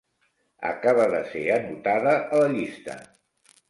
[0.69, 3.01] Acaba de ser anotada a la llista.